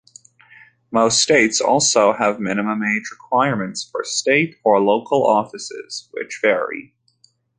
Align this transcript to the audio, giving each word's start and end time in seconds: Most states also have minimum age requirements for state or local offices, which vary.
Most 0.89 1.19
states 1.19 1.61
also 1.61 2.11
have 2.13 2.39
minimum 2.39 2.81
age 2.81 3.11
requirements 3.11 3.87
for 3.87 4.03
state 4.03 4.55
or 4.63 4.79
local 4.81 5.27
offices, 5.27 6.09
which 6.13 6.39
vary. 6.41 6.95